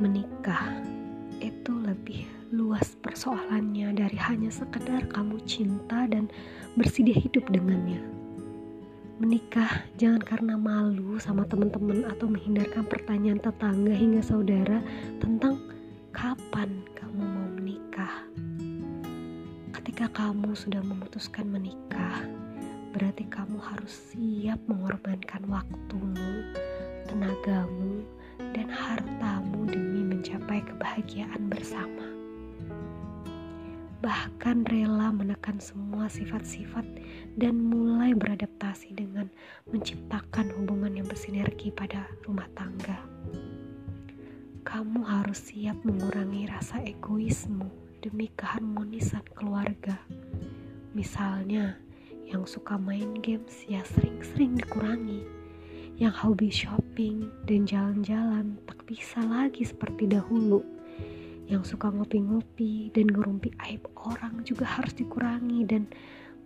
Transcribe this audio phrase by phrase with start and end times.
[0.00, 0.80] menikah
[1.44, 2.24] itu lebih
[2.56, 6.32] luas persoalannya dari hanya sekedar kamu cinta dan
[6.72, 8.00] bersedia hidup dengannya.
[9.20, 14.80] Menikah jangan karena malu sama teman-teman atau menghindarkan pertanyaan tetangga hingga saudara
[15.20, 15.60] tentang
[16.16, 18.24] kapan kamu mau menikah.
[19.76, 22.24] Ketika kamu sudah memutuskan menikah,
[22.96, 26.56] berarti kamu harus siap mengorbankan waktumu,
[27.04, 28.00] tenagamu,
[28.56, 29.39] dan harta
[31.10, 32.06] kebahagiaan bersama
[33.98, 36.86] bahkan rela menekan semua sifat-sifat
[37.34, 39.26] dan mulai beradaptasi dengan
[39.74, 42.96] menciptakan hubungan yang bersinergi pada rumah tangga.
[44.62, 47.66] Kamu harus siap mengurangi rasa egoismu
[48.00, 49.98] demi keharmonisan keluarga.
[50.96, 51.76] Misalnya,
[52.24, 55.26] yang suka main games ya sering-sering dikurangi.
[56.00, 60.64] Yang hobi shopping dan jalan-jalan tak bisa lagi seperti dahulu
[61.50, 65.90] yang suka ngopi-ngopi dan ngerumpi aib orang juga harus dikurangi dan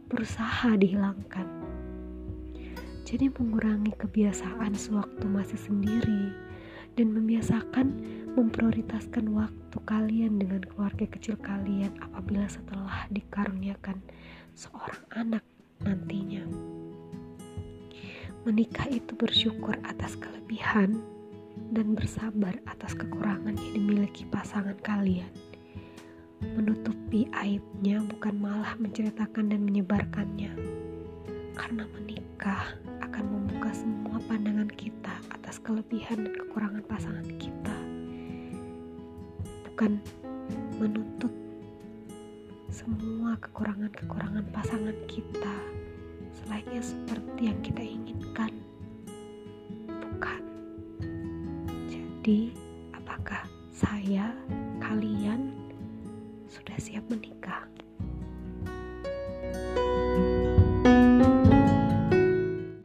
[0.08, 1.44] berusaha dihilangkan.
[3.04, 6.32] Jadi mengurangi kebiasaan sewaktu masih sendiri
[6.96, 7.92] dan membiasakan
[8.32, 14.00] memprioritaskan waktu kalian dengan keluarga kecil kalian apabila setelah dikaruniakan
[14.56, 15.44] seorang anak
[15.84, 16.42] nantinya.
[18.48, 20.96] Menikah itu bersyukur atas kelebihan
[21.72, 25.30] dan bersabar atas kekurangan yang dimiliki pasangan kalian.
[26.42, 30.52] Menutupi aibnya bukan malah menceritakan dan menyebarkannya.
[31.54, 37.76] Karena menikah akan membuka semua pandangan kita atas kelebihan dan kekurangan pasangan kita.
[39.70, 40.02] Bukan
[40.76, 41.32] menuntut
[42.74, 45.56] semua kekurangan-kekurangan pasangan kita
[46.34, 48.63] selainnya seperti yang kita inginkan.
[52.24, 52.56] Jadi,
[52.96, 54.32] apakah saya,
[54.80, 55.52] kalian
[56.48, 57.68] sudah siap menikah?